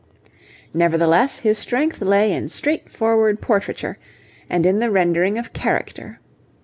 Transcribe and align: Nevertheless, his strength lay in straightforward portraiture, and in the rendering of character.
Nevertheless, 0.73 1.37
his 1.37 1.59
strength 1.59 2.01
lay 2.01 2.33
in 2.33 2.49
straightforward 2.49 3.39
portraiture, 3.39 3.99
and 4.49 4.65
in 4.65 4.79
the 4.79 4.89
rendering 4.89 5.37
of 5.37 5.53
character. 5.53 6.19